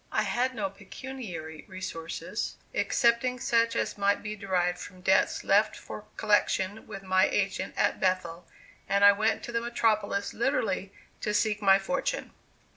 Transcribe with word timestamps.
I 0.11 0.23
had 0.23 0.55
no 0.55 0.67
pecuniary 0.71 1.63
resources, 1.67 2.55
excepting 2.73 3.39
such 3.39 3.75
as 3.75 3.99
might 3.99 4.23
be 4.23 4.35
derived 4.35 4.79
from 4.79 5.01
debts 5.01 5.43
left 5.43 5.75
for 5.75 6.05
collection 6.17 6.87
with 6.87 7.03
my 7.03 7.27
agent 7.27 7.75
at 7.77 7.99
Bethel, 7.99 8.47
and 8.89 9.05
I 9.05 9.11
went 9.11 9.43
to 9.43 9.51
the 9.51 9.61
metropolis 9.61 10.33
literally 10.33 10.91
to 11.21 11.35
seek 11.35 11.61
my 11.61 11.77
fortune. 11.77 12.31